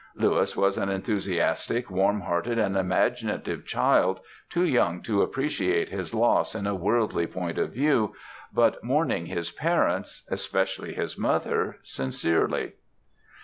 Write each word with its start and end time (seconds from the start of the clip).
Louis 0.15 0.57
was 0.57 0.79
an 0.79 0.89
enthusiastic, 0.89 1.91
warm 1.91 2.21
hearted, 2.21 2.57
and 2.57 2.75
imaginative 2.75 3.67
child, 3.67 4.19
too 4.49 4.63
young 4.63 5.03
to 5.03 5.21
appreciate 5.21 5.89
his 5.89 6.11
loss 6.11 6.55
in 6.55 6.65
a 6.65 6.73
worldly 6.73 7.27
point 7.27 7.59
of 7.59 7.73
view, 7.73 8.15
but 8.51 8.83
mourning 8.83 9.27
his 9.27 9.51
parents 9.51 10.23
especially 10.31 10.95
his 10.95 11.19
mother 11.19 11.77
sincerely. 11.83 12.73